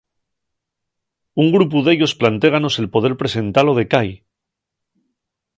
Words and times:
Un 1.43 1.51
grupu 1.57 1.83
d'ellos 1.87 2.17
plantéganos 2.23 2.81
el 2.85 2.91
poder 2.97 3.13
presentalo 3.21 3.79
de 3.81 3.85
cai. 3.93 4.09